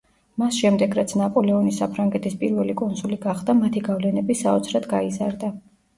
[0.43, 5.53] მას შემდეგ, რაც ნაპოლეონი საფრანგეთის პირველი კონსული გახდა მათი გავლენები საოცრად გაიზარდა.